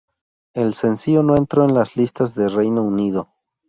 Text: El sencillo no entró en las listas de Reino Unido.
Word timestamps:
El 0.55 0.73
sencillo 0.73 1.21
no 1.21 1.35
entró 1.37 1.63
en 1.63 1.75
las 1.75 1.95
listas 1.95 2.33
de 2.33 2.49
Reino 2.49 2.81
Unido. 2.81 3.29